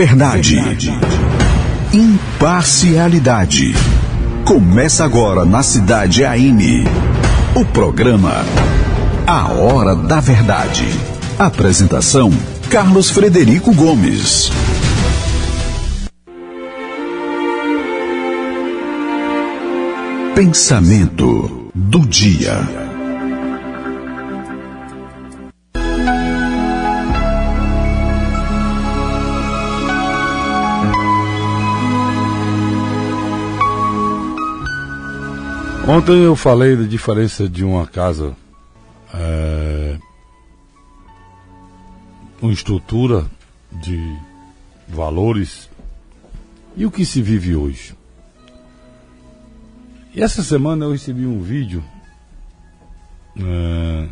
[0.00, 0.58] Verdade.
[1.92, 3.74] Imparcialidade.
[4.46, 6.84] Começa agora na cidade AM.
[7.54, 8.32] O programa
[9.26, 10.86] A Hora da Verdade.
[11.38, 12.32] Apresentação:
[12.70, 14.50] Carlos Frederico Gomes.
[20.34, 22.79] Pensamento do dia.
[35.92, 38.36] Ontem eu falei da diferença de uma casa
[39.12, 39.98] é,
[42.40, 43.28] uma estrutura
[43.72, 43.98] de
[44.86, 45.68] valores
[46.76, 47.96] e o que se vive hoje.
[50.14, 51.82] E essa semana eu recebi um vídeo
[53.36, 54.08] é,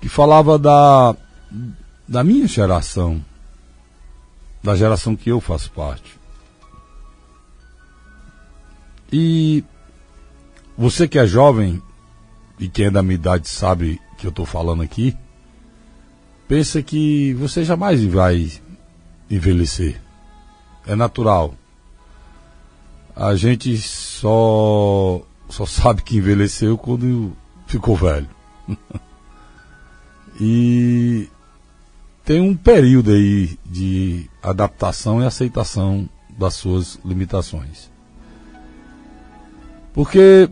[0.00, 1.14] que falava da,
[2.08, 3.22] da minha geração,
[4.62, 6.18] da geração que eu faço parte.
[9.12, 9.62] E
[10.76, 11.82] você que é jovem
[12.58, 15.16] e que é da minha idade sabe que eu estou falando aqui,
[16.48, 18.50] pensa que você jamais vai
[19.30, 20.00] envelhecer.
[20.86, 21.54] É natural.
[23.14, 27.36] A gente só só sabe que envelheceu quando
[27.66, 28.28] ficou velho.
[30.40, 31.28] e
[32.24, 37.90] tem um período aí de adaptação e aceitação das suas limitações.
[39.92, 40.48] Porque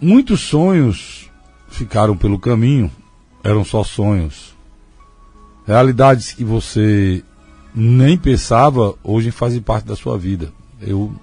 [0.00, 1.30] Muitos sonhos
[1.68, 2.90] ficaram pelo caminho,
[3.42, 4.54] eram só sonhos.
[5.66, 7.22] Realidades que você
[7.74, 10.52] nem pensava hoje fazem parte da sua vida.
[10.80, 11.14] Eu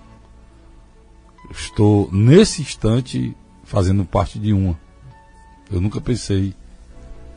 [1.51, 4.79] estou nesse instante fazendo parte de uma.
[5.71, 6.53] Eu nunca pensei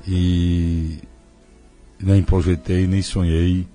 [0.07, 0.99] e
[2.01, 3.67] nem projetei, nem sonhei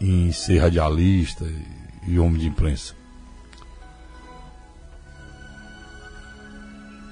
[0.00, 1.46] em ser radialista
[2.06, 2.99] e homem de imprensa.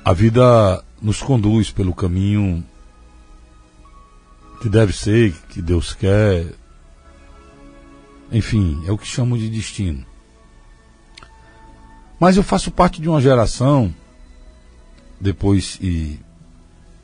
[0.08, 2.64] A vida nos conduz pelo caminho
[4.62, 6.46] que deve ser, que Deus quer.
[8.32, 10.06] Enfim, é o que chamo de destino.
[12.18, 13.94] Mas eu faço parte de uma geração,
[15.20, 16.18] depois e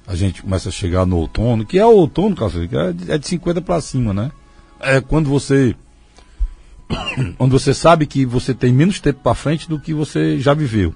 [0.06, 3.60] a gente começa a chegar no outono, que é o outono, que é de 50
[3.60, 4.32] para cima, né?
[4.80, 5.76] É quando você
[7.36, 10.94] quando você sabe que você tem menos tempo para frente do que você já viveu.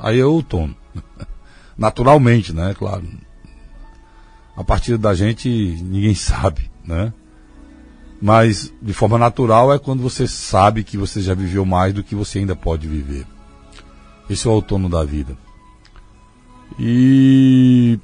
[0.00, 0.74] Aí é outono.
[1.76, 2.74] naturalmente, né?
[2.78, 3.04] Claro.
[4.56, 7.12] A partir da gente ninguém sabe, né?
[8.20, 12.14] Mas de forma natural é quando você sabe que você já viveu mais do que
[12.14, 13.26] você ainda pode viver.
[14.30, 15.36] Esse é o outono da vida.
[16.78, 17.98] E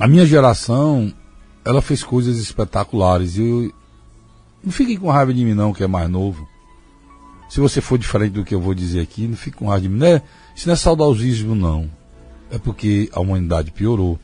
[0.00, 1.12] a minha geração,
[1.64, 3.36] ela fez coisas espetaculares.
[3.36, 3.72] E eu,
[4.64, 6.46] não fiquem com raiva de mim não, que é mais novo.
[7.48, 9.88] Se você for diferente do que eu vou dizer aqui, não fique com raiva de
[9.88, 9.98] mim.
[9.98, 10.22] Não é,
[10.56, 11.88] isso não é saudosismo, não
[12.52, 14.20] é porque a humanidade piorou.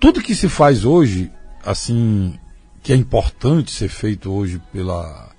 [0.00, 1.30] Tudo que se faz hoje,
[1.64, 2.36] assim,
[2.82, 5.30] que é importante ser feito hoje pela,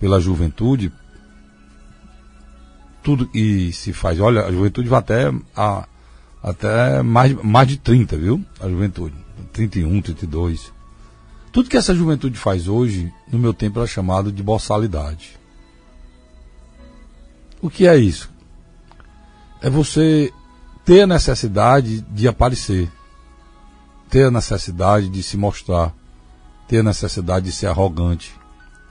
[0.00, 0.92] pela juventude,
[3.00, 5.86] tudo que se faz, olha, a juventude vai até, a,
[6.42, 8.44] até mais, mais de 30, viu?
[8.60, 9.14] A juventude,
[9.52, 10.72] 31, 32.
[11.52, 15.38] Tudo que essa juventude faz hoje, no meu tempo era chamado de boçalidade.
[17.60, 18.31] O que é isso?
[19.62, 20.32] É você
[20.84, 22.90] ter a necessidade de aparecer,
[24.10, 25.94] ter a necessidade de se mostrar,
[26.66, 28.34] ter a necessidade de ser arrogante,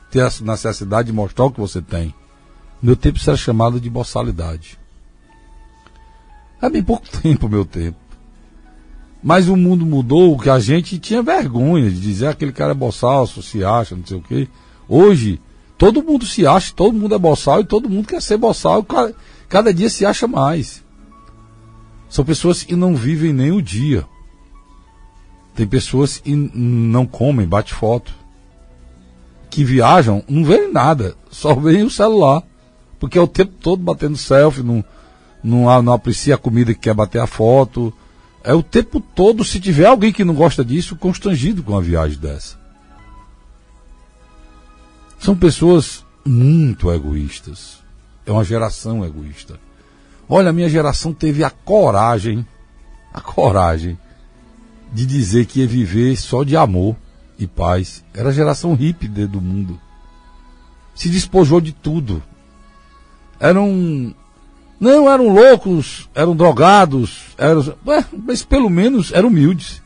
[0.10, 2.16] ter a necessidade de mostrar o que você tem.
[2.82, 4.80] Meu tempo será chamado de boçalidade.
[6.62, 7.98] É bem pouco tempo meu tempo.
[9.22, 13.28] Mas o mundo mudou, que a gente tinha vergonha de dizer aquele cara é boçal,
[13.28, 14.48] se acha, não sei o quê.
[14.88, 15.40] Hoje,
[15.78, 18.84] todo mundo se acha, todo mundo é boçal e todo mundo quer ser boçal.
[19.52, 20.82] Cada dia se acha mais.
[22.10, 24.08] São pessoas que não vivem nem o dia.
[25.54, 28.14] Tem pessoas que não comem, bate foto.
[29.50, 32.42] Que viajam, não veem nada, só veem o celular.
[32.98, 34.86] Porque é o tempo todo batendo selfie, não,
[35.44, 37.94] não, não aprecia a comida que quer bater a foto.
[38.46, 42.18] É o tempo todo, se tiver alguém que não gosta disso, constrangido com uma viagem
[42.18, 42.58] dessa.
[45.20, 47.81] São pessoas muito egoístas.
[48.32, 49.60] É uma geração egoísta.
[50.30, 52.48] Olha, a minha geração teve a coragem,
[53.14, 54.00] a coragem
[54.90, 56.96] de dizer que ia viver só de amor
[57.38, 58.06] e paz.
[58.14, 59.78] Era a geração hippie do mundo.
[60.96, 62.24] Se despojou de tudo.
[63.38, 64.16] Eram.
[64.80, 67.76] Não, eram loucos, eram drogados, eram.
[68.26, 69.84] Mas pelo menos eram humildes.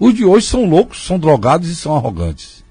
[0.00, 2.64] Os de hoje são loucos, são drogados e são arrogantes.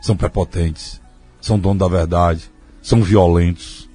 [0.00, 1.00] são prepotentes,
[1.40, 2.48] são donos da verdade,
[2.82, 3.88] são violentos.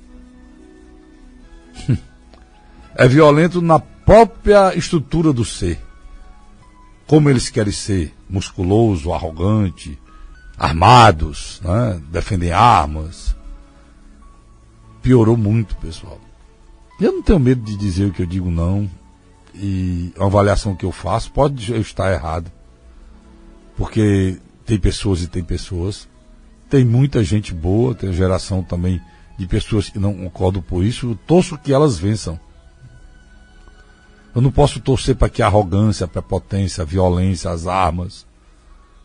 [2.96, 5.80] é violento na própria estrutura do ser.
[7.08, 9.98] Como eles querem ser, musculoso, arrogante,
[10.58, 12.02] armados, né?
[12.12, 13.36] defendem armas.
[15.02, 16.20] Piorou muito, pessoal.
[17.00, 18.90] Eu não tenho medo de dizer o que eu digo, não.
[19.54, 22.52] E a avaliação que eu faço pode estar errado.
[23.78, 26.08] Porque tem pessoas e tem pessoas.
[26.76, 29.02] Tem muita gente boa, tem geração também
[29.38, 31.12] de pessoas que não concordam por isso.
[31.12, 32.38] Eu torço que elas vençam.
[34.36, 38.28] Eu não posso torcer para que a arrogância, a prepotência, a violência, as armas,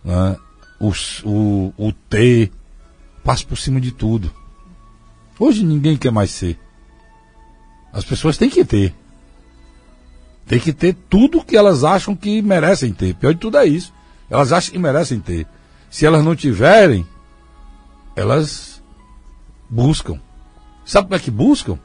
[0.04, 0.36] né,
[0.80, 0.90] o,
[1.24, 2.50] o, o ter,
[3.22, 4.34] passe por cima de tudo.
[5.38, 6.58] Hoje ninguém quer mais ser.
[7.92, 8.92] As pessoas têm que ter.
[10.44, 13.14] Tem que ter tudo que elas acham que merecem ter.
[13.14, 13.94] Pior de tudo é isso.
[14.28, 15.46] Elas acham que merecem ter.
[15.88, 17.06] Se elas não tiverem,
[18.20, 18.82] elas
[19.68, 20.20] buscam.
[20.84, 21.78] Sabe como é que buscam?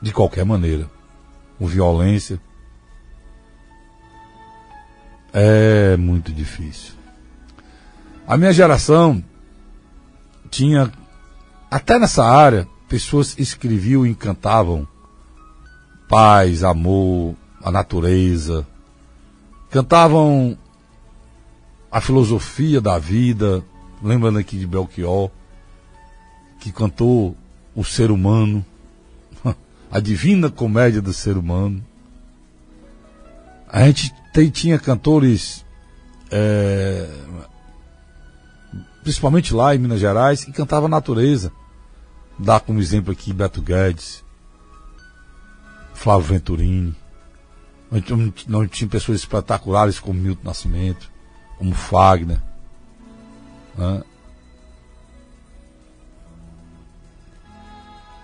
[0.00, 0.90] de qualquer maneira,
[1.58, 2.40] com violência.
[5.32, 6.94] É muito difícil.
[8.26, 9.22] A minha geração
[10.50, 10.90] tinha,
[11.70, 14.88] até nessa área, pessoas escreviam e cantavam
[16.08, 18.66] paz, amor, a natureza.
[19.70, 20.58] Cantavam
[21.90, 23.64] a filosofia da vida,
[24.02, 25.30] lembrando aqui de Belchior,
[26.60, 27.36] que cantou
[27.74, 28.64] o ser humano
[29.90, 31.84] a divina comédia do ser humano.
[33.68, 35.64] A gente tem, tinha cantores,
[36.30, 37.08] é,
[39.02, 41.52] principalmente lá em Minas Gerais, que cantava natureza.
[42.38, 44.24] Dá como exemplo aqui Beto Guedes,
[45.92, 46.94] Flávio Venturini.
[47.90, 51.10] Não, não tinha pessoas espetaculares como Milton Nascimento,
[51.60, 52.40] como Fagner.
[53.76, 54.02] Né?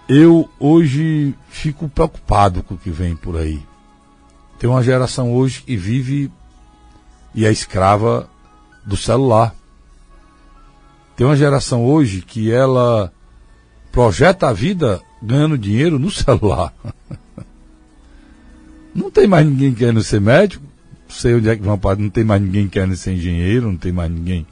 [0.09, 3.63] eu hoje fico preocupado com o que vem por aí.
[4.59, 6.31] Tem uma geração hoje que vive
[7.35, 8.29] e é escrava
[8.85, 9.55] do celular.
[11.17, 13.13] Tem uma geração hoje que ela
[13.91, 16.73] projeta a vida ganhando dinheiro no celular.
[18.95, 20.66] Não tem mais ninguém querendo ser médico,
[21.09, 23.93] sei onde é que vão parar, não tem mais ninguém querendo ser engenheiro, não tem
[23.93, 24.47] mais ninguém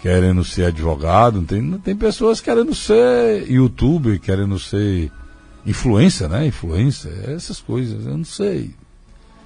[0.00, 5.10] querendo ser advogado, tem, tem pessoas querendo ser youtuber, querendo ser
[5.66, 6.46] influência, né?
[6.46, 8.74] Influência, essas coisas, eu não sei.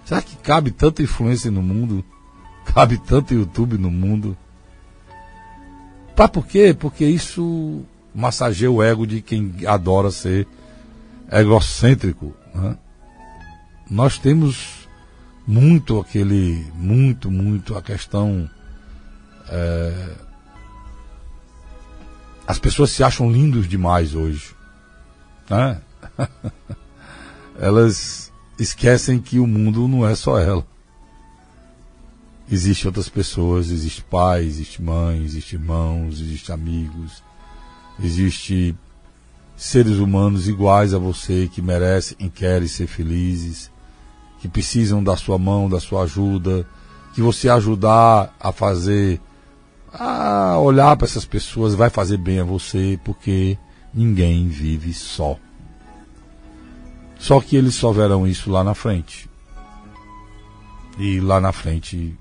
[0.04, 2.04] Será que cabe tanta influência no mundo?
[2.74, 4.36] Cabe tanto YouTube no mundo?
[6.14, 6.76] Para por quê?
[6.78, 7.82] Porque isso
[8.14, 10.46] massageia o ego de quem adora ser
[11.32, 12.34] egocêntrico.
[12.54, 12.76] Né?
[13.90, 14.79] Nós temos
[15.50, 18.48] muito aquele, muito, muito a questão
[19.48, 20.14] é,
[22.46, 24.54] as pessoas se acham lindos demais hoje.
[25.48, 25.80] Né?
[27.58, 30.64] Elas esquecem que o mundo não é só ela.
[32.48, 37.22] Existem outras pessoas, existe pai, existe mãe, existe irmãos, existe amigos,
[38.02, 38.74] existe
[39.56, 43.70] seres humanos iguais a você que merecem e querem ser felizes,
[44.40, 46.66] que precisam da sua mão, da sua ajuda,
[47.14, 49.20] que você ajudar a fazer
[49.92, 53.58] a olhar para essas pessoas vai fazer bem a você, porque
[53.92, 55.36] ninguém vive só.
[57.18, 59.28] Só que eles só verão isso lá na frente.
[60.98, 62.16] E lá na frente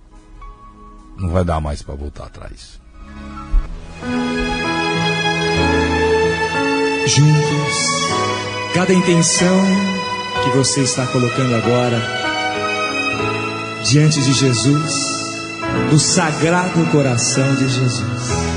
[1.17, 2.79] não vai dar mais para voltar atrás.
[7.08, 7.75] Juntos,
[8.74, 9.99] cada intenção
[10.43, 12.01] que você está colocando agora
[13.84, 14.91] diante de Jesus
[15.89, 18.50] do Sagrado Coração de Jesus.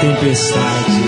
[0.00, 1.02] tempestade.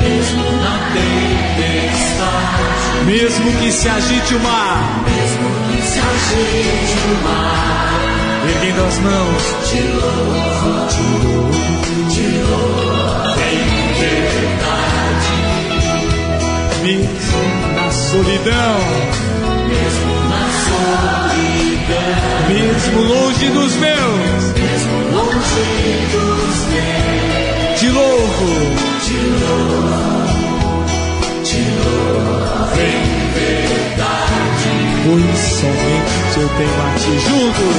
[0.00, 2.62] Mesmo na tempestade.
[3.06, 5.02] Mesmo que se agite o mar.
[5.04, 7.92] Mesmo que se agite o mar.
[8.48, 9.42] Erguendo as mãos.
[9.68, 12.82] Te louvo, te louvo, te louvo.
[13.50, 13.64] Em
[14.00, 15.36] verdade.
[16.82, 17.40] Mesmo
[17.74, 18.78] na solidão.
[19.68, 22.12] Mesmo na solidão.
[22.48, 24.21] Mesmo longe dos meus.
[36.56, 37.76] Tenho a ti juntos,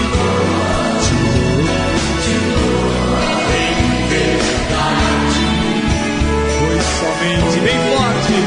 [4.09, 5.45] verdade.
[6.59, 8.37] pois somente, bem forte,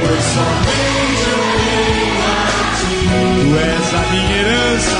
[0.00, 2.46] Pois somente eu tenho a
[2.78, 2.94] ti,
[3.40, 4.98] tu és a minha herança,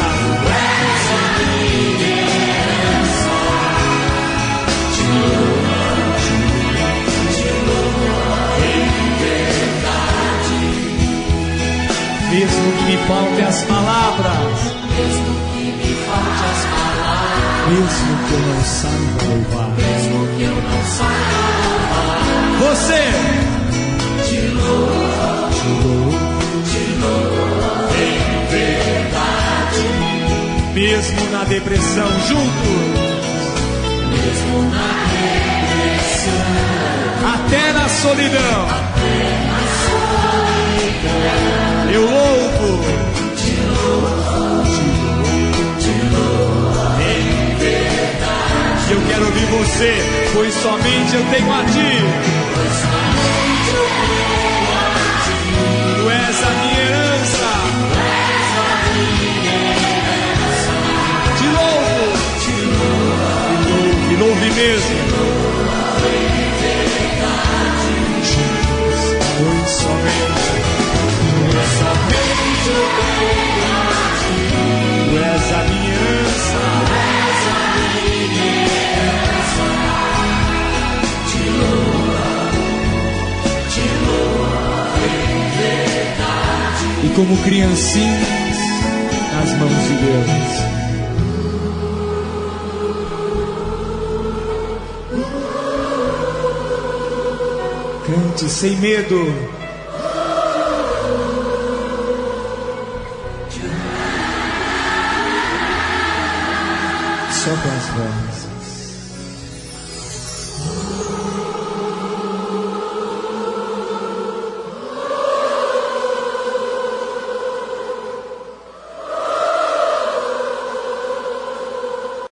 [17.70, 21.38] mesmo que eu não saiba louvar, mesmo que eu não saiba.
[21.70, 23.02] Louvar, você,
[24.28, 26.18] te louvo, te louvo,
[26.64, 28.18] te louvo em
[28.50, 29.84] verdade.
[30.74, 33.00] mesmo na depressão, juntos,
[34.10, 34.88] Mesmo na
[35.70, 36.50] depressão,
[37.34, 38.66] até na solidão,
[39.46, 39.60] na
[40.66, 41.30] solidão,
[41.92, 42.29] eu louvo,
[49.10, 49.92] quero ouvir você,
[50.32, 51.98] pois somente eu tenho a ti,
[52.54, 53.74] Pois somente
[55.96, 57.50] tu és a minha herança,
[57.98, 60.72] és a minha herança.
[61.38, 62.54] te louvo,
[64.54, 64.96] mesmo,
[67.00, 67.88] verdade.
[69.38, 70.50] pois somente
[71.78, 73.39] somente eu tenho
[87.14, 88.58] como criancinhas
[89.32, 90.70] nas mãos de Deus.
[98.06, 99.60] Cante sem medo.
[107.32, 108.49] Só com as vozes.